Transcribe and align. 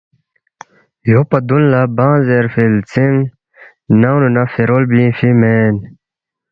یو 1.11 1.21
پا 1.29 1.37
دون 1.47 1.63
لا 1.71 1.81
بانگ 1.97 2.21
زیرفی 2.27 2.65
لزینگ 2.75 3.17
ننگنو 4.01 4.29
نہ 4.35 4.43
فیرول 4.53 4.83
بیونگفی 4.91 5.29
مین۔ 5.39 5.75